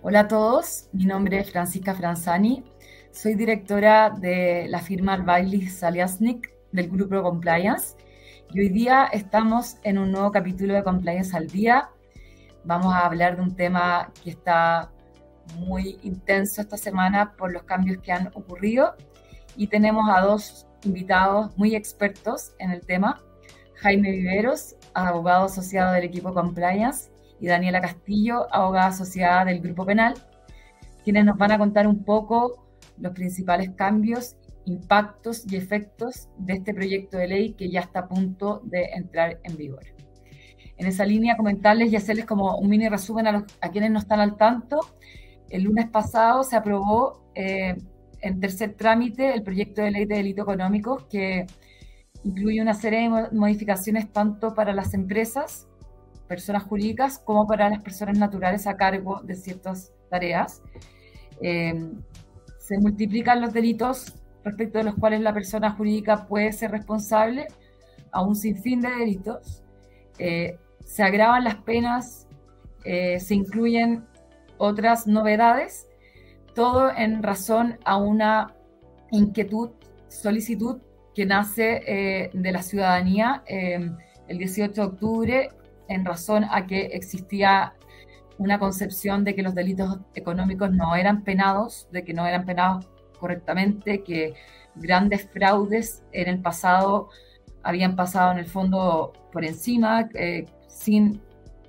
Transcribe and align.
Hola 0.00 0.20
a 0.20 0.28
todos, 0.28 0.88
mi 0.92 1.06
nombre 1.06 1.40
es 1.40 1.50
Francisca 1.50 1.92
Franzani, 1.92 2.62
soy 3.10 3.34
directora 3.34 4.10
de 4.10 4.66
la 4.68 4.78
firma 4.78 5.16
Bailey 5.16 5.66
Saliasnik 5.66 6.52
del 6.70 6.88
grupo 6.88 7.20
Compliance 7.20 7.96
y 8.52 8.60
hoy 8.60 8.68
día 8.68 9.08
estamos 9.12 9.78
en 9.82 9.98
un 9.98 10.12
nuevo 10.12 10.30
capítulo 10.30 10.74
de 10.74 10.84
Compliance 10.84 11.36
al 11.36 11.48
Día. 11.48 11.90
Vamos 12.62 12.94
a 12.94 13.06
hablar 13.06 13.38
de 13.38 13.42
un 13.42 13.56
tema 13.56 14.12
que 14.22 14.30
está 14.30 14.92
muy 15.56 15.98
intenso 16.04 16.60
esta 16.60 16.76
semana 16.76 17.32
por 17.32 17.52
los 17.52 17.64
cambios 17.64 18.00
que 18.00 18.12
han 18.12 18.28
ocurrido 18.28 18.94
y 19.56 19.66
tenemos 19.66 20.08
a 20.08 20.20
dos 20.20 20.68
invitados 20.84 21.50
muy 21.58 21.74
expertos 21.74 22.52
en 22.60 22.70
el 22.70 22.86
tema, 22.86 23.20
Jaime 23.74 24.12
Viveros, 24.12 24.76
abogado 24.94 25.46
asociado 25.46 25.92
del 25.92 26.04
equipo 26.04 26.32
Compliance, 26.32 27.10
y 27.40 27.46
Daniela 27.46 27.80
Castillo, 27.80 28.46
abogada 28.52 28.88
asociada 28.88 29.44
del 29.46 29.60
Grupo 29.60 29.84
Penal, 29.86 30.14
quienes 31.04 31.24
nos 31.24 31.36
van 31.36 31.52
a 31.52 31.58
contar 31.58 31.86
un 31.86 32.04
poco 32.04 32.66
los 32.98 33.12
principales 33.12 33.70
cambios, 33.70 34.36
impactos 34.64 35.50
y 35.50 35.56
efectos 35.56 36.28
de 36.38 36.54
este 36.54 36.74
proyecto 36.74 37.16
de 37.16 37.28
ley 37.28 37.52
que 37.54 37.70
ya 37.70 37.80
está 37.80 38.00
a 38.00 38.08
punto 38.08 38.60
de 38.64 38.84
entrar 38.94 39.38
en 39.44 39.56
vigor. 39.56 39.84
En 40.76 40.86
esa 40.86 41.04
línea, 41.04 41.36
comentarles 41.36 41.90
y 41.92 41.96
hacerles 41.96 42.24
como 42.24 42.56
un 42.58 42.68
mini 42.68 42.88
resumen 42.88 43.26
a, 43.26 43.32
los, 43.32 43.44
a 43.60 43.70
quienes 43.70 43.90
no 43.90 43.98
están 43.98 44.20
al 44.20 44.36
tanto. 44.36 44.80
El 45.48 45.64
lunes 45.64 45.88
pasado 45.88 46.44
se 46.44 46.56
aprobó 46.56 47.30
eh, 47.34 47.76
en 48.20 48.40
tercer 48.40 48.74
trámite 48.74 49.34
el 49.34 49.42
proyecto 49.42 49.82
de 49.82 49.90
ley 49.90 50.04
de 50.04 50.16
delitos 50.16 50.44
económicos 50.44 51.04
que 51.06 51.46
incluye 52.22 52.60
una 52.60 52.74
serie 52.74 53.08
de 53.08 53.28
modificaciones 53.32 54.12
tanto 54.12 54.54
para 54.54 54.72
las 54.72 54.94
empresas 54.94 55.66
personas 56.28 56.62
jurídicas 56.64 57.18
como 57.18 57.46
para 57.46 57.68
las 57.70 57.80
personas 57.80 58.18
naturales 58.18 58.66
a 58.66 58.76
cargo 58.76 59.20
de 59.24 59.34
ciertas 59.34 59.92
tareas. 60.10 60.62
Eh, 61.40 61.90
se 62.58 62.78
multiplican 62.78 63.40
los 63.40 63.52
delitos 63.52 64.14
respecto 64.44 64.78
de 64.78 64.84
los 64.84 64.94
cuales 64.94 65.20
la 65.22 65.32
persona 65.32 65.70
jurídica 65.70 66.26
puede 66.26 66.52
ser 66.52 66.70
responsable 66.70 67.48
a 68.12 68.22
un 68.22 68.36
sinfín 68.36 68.82
de 68.82 68.90
delitos. 68.90 69.62
Eh, 70.18 70.58
se 70.84 71.02
agravan 71.02 71.44
las 71.44 71.56
penas, 71.56 72.28
eh, 72.84 73.18
se 73.20 73.34
incluyen 73.34 74.04
otras 74.58 75.06
novedades, 75.06 75.88
todo 76.54 76.90
en 76.94 77.22
razón 77.22 77.78
a 77.84 77.96
una 77.96 78.54
inquietud, 79.10 79.70
solicitud 80.08 80.78
que 81.14 81.26
nace 81.26 82.30
de 82.32 82.52
la 82.52 82.62
ciudadanía 82.62 83.42
el 83.46 84.38
18 84.38 84.72
de 84.72 84.86
octubre 84.86 85.50
en 85.88 86.04
razón 86.04 86.44
a 86.50 86.66
que 86.66 86.86
existía 86.86 87.74
una 88.38 88.58
concepción 88.58 89.24
de 89.24 89.34
que 89.34 89.42
los 89.42 89.54
delitos 89.54 89.98
económicos 90.14 90.70
no 90.70 90.94
eran 90.94 91.24
penados, 91.24 91.88
de 91.90 92.04
que 92.04 92.14
no 92.14 92.26
eran 92.26 92.44
penados 92.44 92.88
correctamente, 93.18 94.04
que 94.04 94.34
grandes 94.76 95.28
fraudes 95.30 96.04
en 96.12 96.28
el 96.28 96.40
pasado 96.40 97.08
habían 97.62 97.96
pasado 97.96 98.32
en 98.32 98.38
el 98.38 98.46
fondo 98.46 99.12
por 99.32 99.44
encima, 99.44 100.08
eh, 100.14 100.46
sin 100.68 101.20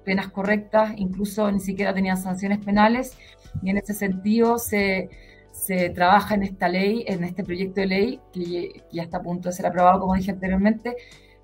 penas 0.05 0.29
correctas, 0.29 0.93
incluso 0.95 1.51
ni 1.51 1.59
siquiera 1.59 1.93
tenían 1.93 2.17
sanciones 2.17 2.59
penales, 2.59 3.17
y 3.63 3.71
en 3.71 3.77
ese 3.77 3.93
sentido 3.93 4.59
se, 4.59 5.09
se 5.51 5.89
trabaja 5.89 6.35
en 6.35 6.43
esta 6.43 6.69
ley, 6.69 7.03
en 7.07 7.23
este 7.23 7.43
proyecto 7.43 7.81
de 7.81 7.87
ley, 7.87 8.19
que 8.31 8.83
ya 8.91 9.03
está 9.03 9.17
a 9.17 9.21
punto 9.21 9.49
de 9.49 9.53
ser 9.53 9.65
aprobado, 9.65 9.99
como 9.99 10.13
dije 10.13 10.31
anteriormente, 10.31 10.95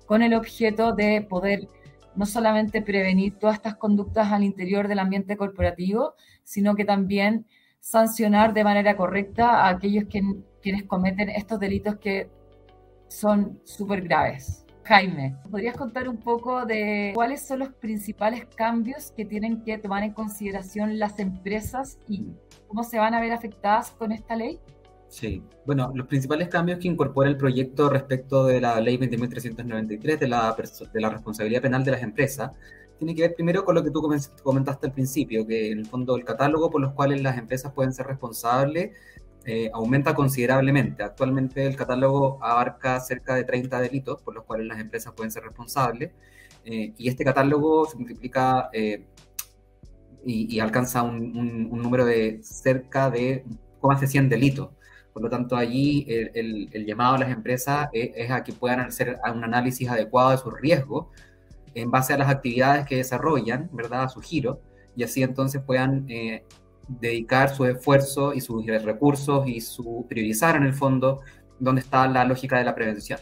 con 0.06 0.22
el 0.22 0.34
objeto 0.34 0.92
de 0.92 1.20
poder 1.22 1.68
no 2.16 2.26
solamente 2.26 2.82
prevenir 2.82 3.38
todas 3.38 3.56
estas 3.56 3.76
conductas 3.76 4.32
al 4.32 4.42
interior 4.42 4.88
del 4.88 4.98
ambiente 4.98 5.36
corporativo, 5.36 6.14
sino 6.42 6.74
que 6.74 6.84
también 6.84 7.46
sancionar 7.80 8.52
de 8.52 8.64
manera 8.64 8.96
correcta 8.96 9.64
a 9.64 9.68
aquellos 9.68 10.04
que, 10.08 10.22
quienes 10.60 10.84
cometen 10.84 11.28
estos 11.28 11.60
delitos 11.60 11.96
que 11.96 12.30
son 13.08 13.60
súper 13.64 14.02
graves. 14.02 14.66
Jaime, 14.84 15.36
¿podrías 15.50 15.76
contar 15.76 16.08
un 16.08 16.18
poco 16.18 16.64
de 16.64 17.10
cuáles 17.14 17.44
son 17.44 17.58
los 17.58 17.70
principales 17.70 18.46
cambios 18.54 19.10
que 19.10 19.24
tienen 19.24 19.62
que 19.64 19.78
tomar 19.78 20.04
en 20.04 20.12
consideración 20.12 20.98
las 20.98 21.18
empresas 21.18 21.98
y 22.08 22.28
cómo 22.68 22.84
se 22.84 22.98
van 22.98 23.14
a 23.14 23.20
ver 23.20 23.32
afectadas 23.32 23.90
con 23.90 24.12
esta 24.12 24.36
ley? 24.36 24.60
Sí, 25.08 25.42
bueno, 25.64 25.92
los 25.94 26.06
principales 26.06 26.48
cambios 26.48 26.78
que 26.78 26.88
incorpora 26.88 27.28
el 27.28 27.36
proyecto 27.36 27.88
respecto 27.88 28.44
de 28.44 28.60
la 28.60 28.80
ley 28.80 28.98
20.393 28.98 30.18
de 30.18 30.28
la, 30.28 30.56
de 30.92 31.00
la 31.00 31.10
responsabilidad 31.10 31.62
penal 31.62 31.84
de 31.84 31.92
las 31.92 32.02
empresas 32.02 32.50
tiene 32.98 33.14
que 33.14 33.22
ver 33.22 33.34
primero 33.34 33.64
con 33.64 33.74
lo 33.74 33.84
que 33.84 33.90
tú 33.90 34.02
comentaste 34.42 34.86
al 34.86 34.92
principio, 34.92 35.46
que 35.46 35.70
en 35.70 35.80
el 35.80 35.86
fondo 35.86 36.16
el 36.16 36.24
catálogo 36.24 36.70
por 36.70 36.80
los 36.80 36.92
cuales 36.94 37.22
las 37.22 37.38
empresas 37.38 37.72
pueden 37.72 37.92
ser 37.92 38.06
responsables 38.06 38.92
eh, 39.44 39.70
aumenta 39.72 40.14
considerablemente. 40.14 41.02
Actualmente 41.04 41.66
el 41.66 41.76
catálogo 41.76 42.38
abarca 42.42 42.98
cerca 43.00 43.34
de 43.36 43.44
30 43.44 43.80
delitos 43.80 44.20
por 44.22 44.34
los 44.34 44.44
cuales 44.44 44.66
las 44.66 44.80
empresas 44.80 45.12
pueden 45.14 45.30
ser 45.30 45.44
responsables 45.44 46.12
eh, 46.64 46.92
y 46.98 47.08
este 47.08 47.24
catálogo 47.24 47.86
se 47.86 47.96
multiplica 47.96 48.70
eh, 48.72 49.06
y, 50.24 50.58
alcanza 50.58 51.04
un, 51.04 51.68
un, 51.70 51.80
número 51.80 52.04
de 52.04 52.40
cerca 52.42 53.08
de 53.10 53.44
más 53.80 54.00
de 54.00 54.08
100 54.08 54.28
delitos. 54.28 54.70
Por 55.16 55.22
lo 55.22 55.30
tanto, 55.30 55.56
allí 55.56 56.04
el, 56.06 56.84
llamado 56.84 57.14
a 57.14 57.18
las 57.20 57.30
empresas 57.30 57.88
es, 57.94 58.30
a 58.30 58.44
que 58.44 58.52
puedan 58.52 58.80
hacer 58.80 59.18
un 59.34 59.42
análisis 59.44 59.88
adecuado 59.88 60.32
de 60.32 60.36
sus 60.36 60.52
riesgos 60.52 61.06
en 61.74 61.90
base 61.90 62.12
a 62.12 62.18
las 62.18 62.28
actividades 62.28 62.84
que 62.84 62.96
desarrollan, 62.96 63.70
¿verdad? 63.72 64.02
A 64.02 64.08
su 64.10 64.20
giro, 64.20 64.60
y 64.94 65.04
así 65.04 65.22
entonces 65.22 65.62
puedan 65.62 66.04
eh, 66.10 66.44
dedicar 66.86 67.48
su 67.48 67.64
esfuerzo 67.64 68.34
y 68.34 68.42
sus 68.42 68.66
recursos 68.66 69.48
y 69.48 69.62
su 69.62 70.04
priorizar 70.06 70.54
en 70.54 70.64
el 70.64 70.74
fondo 70.74 71.22
donde 71.58 71.80
está 71.80 72.06
la 72.08 72.26
lógica 72.26 72.58
de 72.58 72.64
la 72.64 72.74
prevención. 72.74 73.18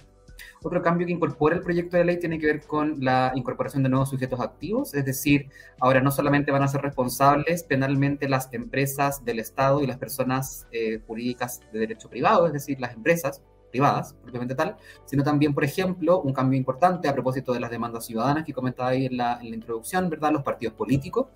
Otro 0.64 0.80
cambio 0.80 1.06
que 1.06 1.12
incorpora 1.12 1.56
el 1.56 1.60
proyecto 1.60 1.98
de 1.98 2.06
ley 2.06 2.18
tiene 2.18 2.38
que 2.38 2.46
ver 2.46 2.62
con 2.62 2.96
la 3.04 3.32
incorporación 3.34 3.82
de 3.82 3.90
nuevos 3.90 4.08
sujetos 4.08 4.40
activos, 4.40 4.94
es 4.94 5.04
decir, 5.04 5.50
ahora 5.78 6.00
no 6.00 6.10
solamente 6.10 6.50
van 6.50 6.62
a 6.62 6.68
ser 6.68 6.80
responsables 6.80 7.64
penalmente 7.64 8.30
las 8.30 8.48
empresas 8.50 9.22
del 9.26 9.40
Estado 9.40 9.82
y 9.82 9.86
las 9.86 9.98
personas 9.98 10.66
eh, 10.72 11.02
jurídicas 11.06 11.60
de 11.70 11.80
derecho 11.80 12.08
privado, 12.08 12.46
es 12.46 12.54
decir, 12.54 12.80
las 12.80 12.94
empresas 12.94 13.42
privadas, 13.70 14.14
propiamente 14.22 14.54
tal, 14.54 14.76
sino 15.04 15.22
también, 15.22 15.52
por 15.52 15.64
ejemplo, 15.64 16.22
un 16.22 16.32
cambio 16.32 16.56
importante 16.56 17.08
a 17.08 17.12
propósito 17.12 17.52
de 17.52 17.60
las 17.60 17.70
demandas 17.70 18.06
ciudadanas 18.06 18.46
que 18.46 18.54
comentaba 18.54 18.88
ahí 18.88 19.04
en 19.04 19.18
la, 19.18 19.38
introducción, 19.42 20.08
¿verdad? 20.08 20.32
Los 20.32 20.44
partidos 20.44 20.72
políticos, 20.72 21.26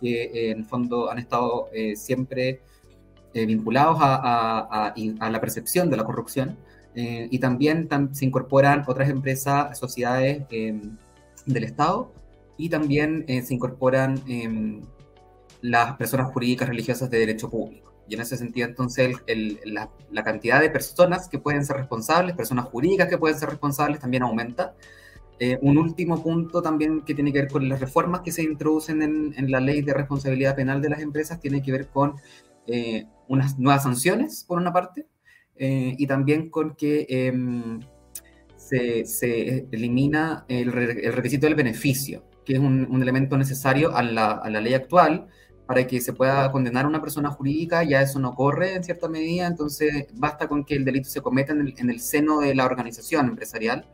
que 0.00 0.26
eh, 0.26 0.50
en 0.52 0.58
el 0.58 0.64
fondo 0.64 1.10
han 1.10 1.18
estado 1.18 1.70
eh, 1.72 1.96
siempre 1.96 2.60
vinculados 3.34 3.98
a, 4.00 4.94
a 4.94 5.30
la 5.30 5.40
percepción 5.42 5.90
de 5.90 5.98
la 5.98 6.04
corrupción 6.04 6.56
eh, 6.98 7.28
y 7.30 7.38
también 7.38 7.88
se 8.12 8.24
incorporan 8.24 8.82
otras 8.86 9.10
empresas, 9.10 9.78
sociedades 9.78 10.44
em, 10.50 10.96
del 11.44 11.64
Estado 11.64 12.10
y 12.56 12.70
también 12.70 13.26
eh, 13.28 13.42
se 13.42 13.52
incorporan 13.52 14.22
em, 14.26 14.80
las 15.60 15.94
personas 15.98 16.32
jurídicas 16.32 16.68
religiosas 16.68 17.10
de 17.10 17.18
derecho 17.18 17.50
público. 17.50 17.92
Y 18.08 18.14
en 18.14 18.22
ese 18.22 18.38
sentido, 18.38 18.66
entonces, 18.66 19.14
la, 19.64 19.90
cantidad 20.24 20.60
de 20.60 20.70
personas 20.70 21.28
que 21.28 21.38
pueden 21.38 21.66
ser 21.66 21.76
responsables, 21.76 22.34
personas 22.34 22.64
jurídicas 22.66 23.08
que 23.08 23.18
pueden 23.18 23.38
ser 23.38 23.50
responsables, 23.50 24.00
también 24.00 24.22
aumenta. 24.22 24.74
Eh, 25.38 25.58
un 25.60 25.76
último 25.76 26.22
punto 26.22 26.62
también 26.62 27.02
que 27.02 27.14
tiene 27.14 27.30
que 27.30 27.42
ver 27.42 27.50
con 27.50 27.68
las 27.68 27.78
reformas 27.78 28.22
que 28.22 28.32
se 28.32 28.42
introducen 28.42 29.02
en, 29.02 29.34
en 29.36 29.50
la 29.50 29.60
ley 29.60 29.82
de 29.82 29.92
responsabilidad 29.92 30.56
penal 30.56 30.80
de 30.80 30.88
las 30.88 31.00
empresas, 31.00 31.40
tiene 31.40 31.62
que 31.62 31.72
ver 31.72 31.88
con 31.88 32.14
unas 33.28 33.58
nuevas 33.58 33.84
sanciones, 33.84 34.44
por 34.44 34.58
una 34.58 34.72
parte, 34.72 35.06
eh, 35.58 35.94
y 35.96 36.06
también 36.06 36.50
con 36.50 36.74
que 36.74 37.06
em, 37.08 37.80
se, 38.56 39.66
elimina 39.70 40.44
el, 40.48 40.72
requisito 40.72 41.46
del 41.46 41.54
beneficio, 41.54 42.24
que 42.44 42.54
es 42.54 42.58
un, 42.58 43.02
elemento 43.02 43.36
necesario 43.38 43.94
a 43.96 44.02
la, 44.02 44.32
a 44.32 44.50
la, 44.50 44.60
ley 44.60 44.74
actual 44.74 45.26
para 45.66 45.86
que 45.86 46.00
se 46.00 46.12
pueda 46.12 46.50
condenar 46.52 46.84
a 46.84 46.88
una 46.88 47.00
persona 47.00 47.30
jurídica, 47.30 47.82
ya 47.82 48.00
eso 48.02 48.18
no 48.18 48.30
ocurre 48.30 48.74
en 48.74 48.84
cierta 48.84 49.08
medida, 49.08 49.46
entonces 49.46 50.06
basta 50.14 50.46
con 50.48 50.64
que 50.64 50.74
el 50.74 50.84
delito 50.84 51.08
se 51.08 51.20
cometa 51.20 51.52
en 51.52 51.60
el, 51.62 51.74
en 51.78 51.90
el 51.90 52.00
seno 52.00 52.40
de 52.40 52.54
la 52.54 52.64
organización 52.66 53.26
empresarial 53.26 53.86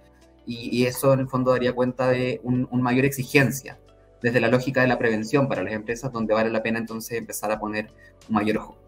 y, 0.44 0.85
eso 0.87 1.12
en 1.15 1.20
el 1.20 1.29
fondo 1.29 1.53
daría 1.53 1.73
cuenta 1.73 2.08
de 2.08 2.41
una 2.43 2.67
un 2.70 2.82
mayor 2.82 3.05
exigencia 3.05 3.79
desde 4.23 4.41
la 4.41 4.49
lógica 4.49 4.81
de 4.81 4.87
la 4.87 4.99
prevención 4.99 5.49
para 5.49 5.62
las 5.62 5.73
empresas, 5.73 6.12
donde 6.12 6.32
vale 6.32 6.50
la 6.50 6.62
pena 6.62 6.79
entonces 6.79 7.19
empezar 7.19 7.50
a 7.50 7.58
poner 7.58 7.93
un 8.29 8.35
mayor. 8.37 8.81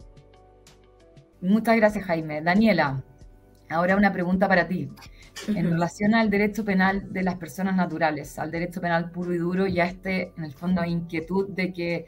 Muchas 1.44 1.76
gracias, 1.76 2.06
Jaime. 2.06 2.40
Daniela, 2.40 3.02
ahora 3.68 3.96
una 3.96 4.14
pregunta 4.14 4.48
para 4.48 4.66
ti. 4.66 4.90
En 5.48 5.72
relación 5.72 6.14
al 6.14 6.30
derecho 6.30 6.64
penal 6.64 7.12
de 7.12 7.22
las 7.22 7.34
personas 7.34 7.76
naturales, 7.76 8.38
al 8.38 8.50
derecho 8.50 8.80
penal 8.80 9.10
puro 9.10 9.34
y 9.34 9.36
duro 9.36 9.66
y 9.66 9.78
a 9.78 9.84
este, 9.84 10.32
en 10.38 10.44
el 10.44 10.54
fondo, 10.54 10.82
inquietud 10.86 11.50
de 11.50 11.74
que 11.74 12.06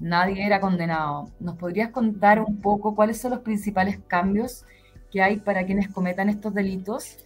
nadie 0.00 0.44
era 0.44 0.60
condenado, 0.60 1.30
¿nos 1.40 1.56
podrías 1.56 1.92
contar 1.92 2.40
un 2.40 2.60
poco 2.60 2.94
cuáles 2.94 3.18
son 3.18 3.30
los 3.30 3.40
principales 3.40 4.00
cambios 4.06 4.66
que 5.10 5.22
hay 5.22 5.38
para 5.38 5.64
quienes 5.64 5.88
cometan 5.88 6.28
estos 6.28 6.52
delitos? 6.52 7.16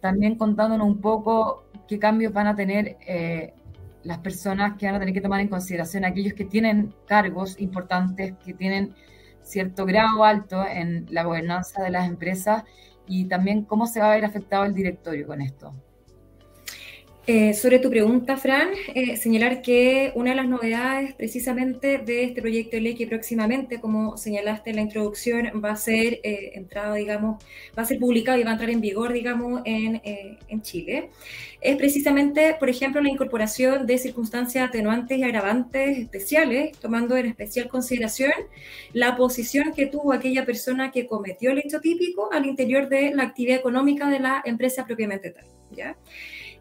También 0.00 0.36
contándonos 0.36 0.86
un 0.86 1.02
poco 1.02 1.66
qué 1.86 1.98
cambios 1.98 2.32
van 2.32 2.46
a 2.46 2.56
tener 2.56 2.96
eh, 3.06 3.52
las 4.02 4.16
personas 4.18 4.78
que 4.78 4.86
van 4.86 4.94
a 4.94 4.98
tener 4.98 5.12
que 5.12 5.20
tomar 5.20 5.40
en 5.40 5.48
consideración 5.48 6.06
aquellos 6.06 6.32
que 6.32 6.46
tienen 6.46 6.94
cargos 7.06 7.60
importantes, 7.60 8.32
que 8.42 8.54
tienen 8.54 8.94
cierto 9.46 9.86
grado 9.86 10.24
alto 10.24 10.64
en 10.66 11.06
la 11.10 11.22
gobernanza 11.22 11.82
de 11.82 11.90
las 11.90 12.08
empresas 12.08 12.64
y 13.06 13.26
también 13.26 13.64
cómo 13.64 13.86
se 13.86 14.00
va 14.00 14.10
a 14.10 14.14
ver 14.14 14.24
afectado 14.24 14.64
el 14.64 14.74
directorio 14.74 15.26
con 15.26 15.40
esto. 15.40 15.72
Eh, 17.28 17.54
sobre 17.54 17.80
tu 17.80 17.90
pregunta, 17.90 18.36
Fran, 18.36 18.68
eh, 18.94 19.16
señalar 19.16 19.60
que 19.60 20.12
una 20.14 20.30
de 20.30 20.36
las 20.36 20.46
novedades 20.46 21.12
precisamente 21.14 21.98
de 21.98 22.22
este 22.22 22.40
proyecto 22.40 22.76
de 22.76 22.82
ley 22.82 22.94
que 22.94 23.08
próximamente, 23.08 23.80
como 23.80 24.16
señalaste 24.16 24.70
en 24.70 24.76
la 24.76 24.82
introducción, 24.82 25.60
va 25.62 25.72
a 25.72 25.76
ser 25.76 26.20
eh, 26.22 26.52
entrado, 26.54 26.94
digamos, 26.94 27.42
va 27.76 27.82
a 27.82 27.84
ser 27.84 27.98
publicado 27.98 28.38
y 28.38 28.44
va 28.44 28.50
a 28.50 28.52
entrar 28.52 28.70
en 28.70 28.80
vigor, 28.80 29.12
digamos, 29.12 29.60
en, 29.64 30.00
en, 30.04 30.62
Chile, 30.62 31.10
es 31.60 31.76
precisamente, 31.76 32.54
por 32.60 32.70
ejemplo, 32.70 33.00
la 33.00 33.08
incorporación 33.08 33.86
de 33.86 33.98
circunstancias 33.98 34.68
atenuantes 34.68 35.18
y 35.18 35.24
agravantes 35.24 35.98
especiales, 35.98 36.78
tomando 36.78 37.16
en 37.16 37.26
especial 37.26 37.68
consideración 37.68 38.32
la 38.92 39.16
posición 39.16 39.72
que 39.74 39.86
tuvo 39.86 40.12
aquella 40.12 40.46
persona 40.46 40.92
que 40.92 41.06
cometió 41.06 41.50
el 41.50 41.58
hecho 41.58 41.80
típico 41.80 42.32
al 42.32 42.46
interior 42.46 42.88
de 42.88 43.12
la 43.14 43.24
actividad 43.24 43.58
económica 43.58 44.08
de 44.08 44.20
la 44.20 44.42
empresa 44.44 44.86
propiamente 44.86 45.30
tal, 45.30 45.46
¿ya? 45.72 45.96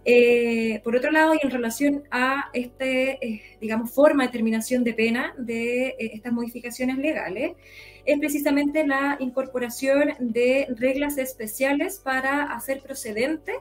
Eh, 0.07 0.81
por 0.83 0.95
otro 0.95 1.11
lado, 1.11 1.33
y 1.33 1.39
en 1.41 1.49
relación 1.49 2.03
a 2.11 2.51
este, 2.53 3.17
eh, 3.25 3.41
digamos, 3.59 3.91
forma 3.91 4.23
de 4.27 4.29
terminación 4.29 4.83
de 4.83 4.93
pena 4.93 5.33
de 5.35 5.87
eh, 5.87 6.11
estas 6.13 6.31
modificaciones 6.31 6.99
legales, 6.99 7.53
es 8.05 8.19
precisamente 8.19 8.85
la 8.85 9.17
incorporación 9.19 10.13
de 10.19 10.67
reglas 10.77 11.17
especiales 11.17 11.99
para 12.03 12.43
hacer 12.53 12.81
procedente 12.81 13.53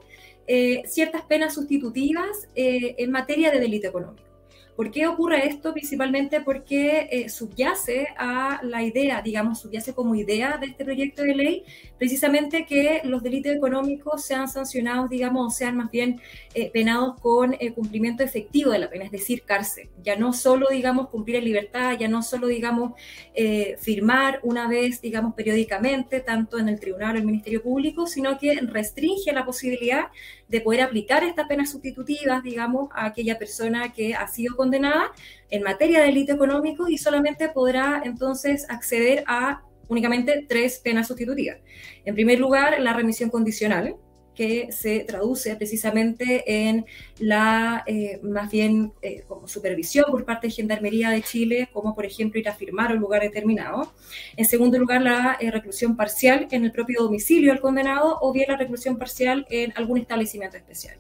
ciertas 0.85 1.23
penas 1.23 1.55
sustitutivas 1.55 2.47
en 2.55 3.11
materia 3.11 3.51
de 3.51 3.61
delito 3.61 3.89
económico. 3.89 4.34
¿Por 4.77 4.91
qué 4.91 5.07
ocurre 5.07 5.47
esto? 5.47 5.73
Principalmente 5.73 6.41
porque 6.41 7.09
eh, 7.11 7.29
subyace 7.29 8.09
a 8.19 8.61
la 8.65 8.83
idea, 8.83 9.23
digamos, 9.23 9.61
subyace 9.61 9.95
como 9.95 10.17
idea 10.17 10.59
de 10.59 10.67
este 10.67 10.85
proyecto 10.85 11.23
de 11.23 11.35
ley, 11.35 11.65
precisamente 11.97 12.67
que 12.67 13.01
los 13.05 13.23
delitos 13.23 13.55
económicos 13.55 14.25
sean 14.25 14.49
sancionados, 14.49 15.09
digamos, 15.09 15.47
o 15.47 15.51
sean 15.57 15.77
más 15.77 15.93
bien 15.93 16.21
eh, 16.55 16.71
penados 16.73 17.21
con 17.21 17.57
el 17.61 17.73
cumplimiento 17.73 18.25
efectivo 18.25 18.73
de 18.73 18.81
la 18.81 18.91
pena, 18.91 19.05
es 19.05 19.13
decir, 19.13 19.45
cárcel. 19.45 19.91
Ya 20.03 20.17
no 20.17 20.33
solo, 20.33 20.67
digamos, 20.69 21.09
cumplir 21.09 21.37
en 21.37 21.45
libertad, 21.45 21.97
ya 21.97 22.09
no 22.09 22.23
solo, 22.23 22.49
digamos, 22.49 22.95
eh, 23.35 23.77
firmar 23.79 24.41
una 24.43 24.67
vez, 24.67 25.01
digamos, 25.01 25.35
periódicamente, 25.35 26.19
tanto 26.19 26.59
en 26.59 26.69
el 26.69 26.81
tribunal 26.81 27.15
o 27.15 27.19
el 27.19 27.25
Ministerio 27.25 27.63
Público, 27.63 28.09
sino 28.09 28.39
que 28.39 28.59
restringe 28.63 29.33
la 29.33 29.47
posibilidad 29.47 30.07
de 30.49 30.61
poder 30.61 30.83
aplicar 30.83 31.25
estas 31.25 31.47
penas 31.47 31.71
sustitutivas, 31.71 32.43
digamos, 32.43 32.91
a 32.93 33.07
aquella 33.07 33.39
persona 33.39 33.93
que 33.93 34.15
ha 34.15 34.27
sido 34.29 34.57
condenada 34.65 35.13
en 35.51 35.63
materia 35.63 36.01
de 36.01 36.07
delito 36.07 36.33
económico 36.33 36.89
y 36.89 36.97
solamente 36.97 37.49
podrá 37.49 38.03
entonces 38.05 38.67
acceder 38.71 39.23
a 39.27 39.63
únicamente 39.89 40.47
tres 40.49 40.81
penas 40.83 41.07
sustitutivas. 41.09 41.59
En 42.05 42.15
primer 42.15 42.41
lugar, 42.41 42.81
la 42.81 42.95
remisión 42.95 43.29
condicional, 43.29 43.97
que 44.35 44.73
se 44.73 45.01
traduce 45.01 45.55
precisamente 45.57 46.69
en 46.69 46.87
la, 47.19 47.85
eh, 47.87 48.21
más 48.23 48.51
bien, 48.51 48.93
eh, 49.03 49.25
como 49.27 49.47
supervisión 49.49 50.07
por 50.11 50.25
parte 50.25 50.49
de 50.49 50.53
Gendarmería 50.53 51.11
de 51.11 51.23
Chile, 51.23 51.69
como 51.73 51.95
por 51.95 52.05
ejemplo 52.05 52.41
ir 52.41 52.49
a 52.49 52.55
firmar 52.55 52.93
un 52.93 52.99
lugar 52.99 53.23
determinado. 53.23 53.93
En 54.37 54.45
segundo 54.45 54.79
lugar, 54.79 55.03
la 55.03 55.37
eh, 55.41 55.51
reclusión 55.51 55.97
parcial 55.97 56.49
en 56.51 56.65
el 56.65 56.73
propio 56.73 57.03
domicilio 57.03 57.53
del 57.53 57.61
condenado 57.61 58.19
o 58.21 58.33
bien 58.33 58.47
la 58.49 58.57
reclusión 58.57 58.99
parcial 58.99 59.47
en 59.51 59.73
algún 59.77 59.99
establecimiento 59.99 60.57
especial. 60.57 60.97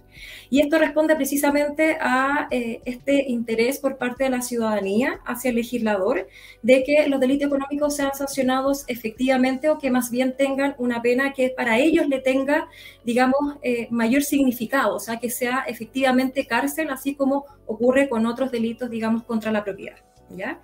Y 0.48 0.60
esto 0.60 0.78
responde 0.78 1.16
precisamente 1.16 1.96
a 2.00 2.46
este 2.50 3.24
interés 3.28 3.78
por 3.78 3.98
parte 3.98 4.24
de 4.24 4.30
la 4.30 4.42
ciudadanía 4.42 5.20
hacia 5.24 5.48
el 5.48 5.56
legislador 5.56 6.28
de 6.62 6.84
que 6.84 7.08
los 7.08 7.18
delitos 7.18 7.48
económicos 7.48 7.96
sean 7.96 8.14
sancionados 8.14 8.84
efectivamente 8.86 9.68
o 9.68 9.78
que 9.78 9.90
más 9.90 10.10
bien 10.10 10.36
tengan 10.36 10.76
una 10.78 11.02
pena 11.02 11.32
que 11.32 11.50
para 11.50 11.78
ellos 11.78 12.08
le 12.08 12.20
tenga, 12.20 12.68
digamos, 13.04 13.58
mayor 13.90 14.22
significado, 14.22 14.96
o 14.96 15.00
sea, 15.00 15.18
que 15.18 15.30
sea 15.30 15.64
efectivamente 15.68 16.46
cárcel, 16.46 16.90
así 16.90 17.14
como 17.14 17.44
ocurre 17.66 18.08
con 18.08 18.26
otros 18.26 18.50
delitos, 18.50 18.90
digamos, 18.90 19.24
contra 19.24 19.52
la 19.52 19.62
propiedad. 19.64 19.96
¿ya? 20.30 20.60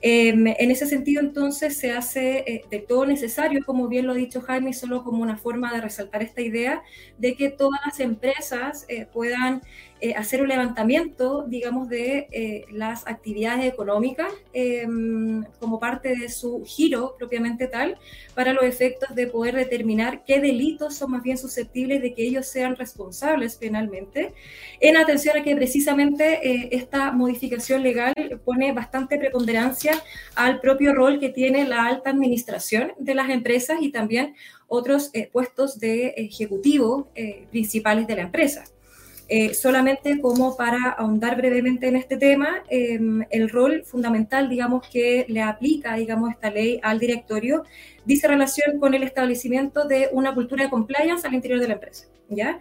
Em, 0.00 0.46
en 0.46 0.70
ese 0.70 0.86
sentido, 0.86 1.20
entonces, 1.20 1.78
se 1.78 1.92
hace 1.92 2.38
eh, 2.46 2.64
de 2.70 2.80
todo 2.80 3.06
necesario, 3.06 3.64
como 3.64 3.88
bien 3.88 4.06
lo 4.06 4.12
ha 4.12 4.16
dicho 4.16 4.40
Jaime, 4.40 4.72
solo 4.72 5.02
como 5.02 5.22
una 5.22 5.36
forma 5.36 5.72
de 5.72 5.80
resaltar 5.80 6.22
esta 6.22 6.42
idea 6.42 6.82
de 7.18 7.34
que 7.34 7.50
todas 7.50 7.80
las 7.84 8.00
empresas 8.00 8.84
eh, 8.88 9.06
puedan 9.10 9.62
eh, 10.04 10.12
hacer 10.18 10.42
un 10.42 10.48
levantamiento, 10.48 11.46
digamos, 11.48 11.88
de 11.88 12.28
eh, 12.30 12.66
las 12.70 13.06
actividades 13.06 13.64
económicas 13.64 14.30
em, 14.52 15.44
como 15.58 15.80
parte 15.80 16.14
de 16.14 16.28
su 16.28 16.62
giro 16.66 17.14
propiamente 17.18 17.68
tal, 17.68 17.96
para 18.34 18.52
los 18.52 18.64
efectos 18.64 19.14
de 19.14 19.28
poder 19.28 19.54
determinar 19.54 20.22
qué 20.26 20.42
delitos 20.42 20.94
son 20.94 21.12
más 21.12 21.22
bien 21.22 21.38
susceptibles 21.38 22.02
de 22.02 22.12
que 22.12 22.22
ellos 22.22 22.46
sean 22.46 22.76
responsables 22.76 23.56
penalmente, 23.56 24.34
en 24.78 24.98
atención 24.98 25.38
a 25.38 25.42
que 25.42 25.56
precisamente 25.56 26.50
eh, 26.50 26.68
esta 26.72 27.10
modificación 27.10 27.82
legal 27.82 28.12
pone 28.44 28.72
bastante 28.72 29.16
preponderancia 29.16 29.94
al 30.34 30.60
propio 30.60 30.92
rol 30.92 31.18
que 31.18 31.30
tiene 31.30 31.66
la 31.66 31.86
alta 31.86 32.10
administración 32.10 32.92
de 32.98 33.14
las 33.14 33.30
empresas 33.30 33.78
y 33.80 33.90
también 33.90 34.34
otros 34.68 35.10
puestos 35.32 35.78
de 35.78 36.08
ejecutivo 36.08 37.08
principales 37.50 38.06
de 38.06 38.16
la 38.16 38.22
empresa. 38.22 38.64
Eh, 39.28 39.54
solamente 39.54 40.20
como 40.20 40.54
para 40.54 40.90
ahondar 40.90 41.36
brevemente 41.36 41.88
en 41.88 41.96
este 41.96 42.18
tema, 42.18 42.62
em, 42.68 43.24
el 43.30 43.48
rol 43.48 43.82
fundamental, 43.84 44.50
digamos, 44.50 44.86
que 44.88 45.24
le 45.28 45.40
aplica, 45.40 45.94
digamos, 45.96 46.30
esta 46.30 46.50
ley 46.50 46.78
al 46.82 46.98
directorio, 46.98 47.64
dice 48.04 48.28
relación 48.28 48.78
con 48.78 48.94
el 48.94 49.02
establecimiento 49.02 49.86
de 49.86 50.08
una 50.12 50.34
cultura 50.34 50.64
de 50.64 50.70
compliance 50.70 51.26
al 51.26 51.34
interior 51.34 51.60
de 51.60 51.68
la 51.68 51.74
empresa, 51.74 52.06
¿ya? 52.28 52.60